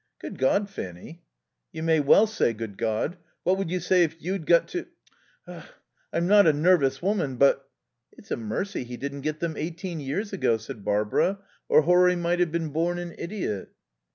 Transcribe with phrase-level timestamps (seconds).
[0.17, 1.21] "Good God, Fanny!"
[1.71, 4.87] "You may well say 'Good God.' What would you say if you'd got to...?
[5.45, 7.69] I'm not a nervous woman, but"
[8.17, 11.37] "It's a mercy he didn't get them eighteen years ago," said Barbara,
[11.69, 13.73] "or Horry might have been born an idiot."